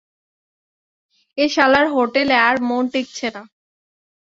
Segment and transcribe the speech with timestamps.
[1.37, 3.43] এ শালার হোটেলে আর মন টিকছে না।